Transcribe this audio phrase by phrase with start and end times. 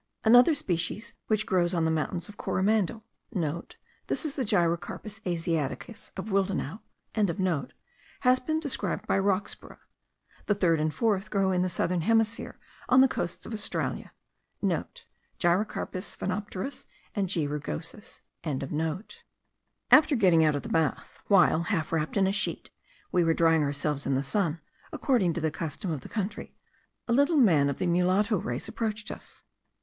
[0.23, 3.03] Another species, which grows on the mountains of Coromandel,*
[3.61, 6.79] (* This is the Gyrocarpus asiaticus of Willdenouw.)
[8.23, 9.77] has been described by Roxburgh;
[10.47, 12.59] the third and fourth* grow in the southern hemisphere,
[12.89, 14.11] on the coasts of Australia.
[14.43, 14.63] (*
[15.39, 17.47] Gyrocarpus sphenopterus, and G.
[17.47, 18.21] rugosus.)
[19.91, 22.71] After getting out of the bath, while, half wrapped in a sheet,
[23.11, 24.61] we were drying ourselves in the sun,
[24.91, 26.55] according to the custom of the country,
[27.07, 29.43] a little man of the mulatto race approached us.